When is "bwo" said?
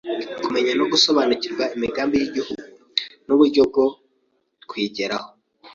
3.69-3.85